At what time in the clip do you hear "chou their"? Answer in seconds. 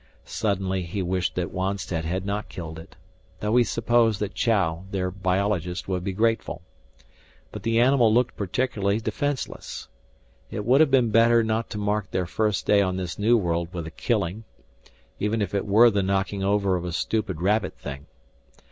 4.33-5.11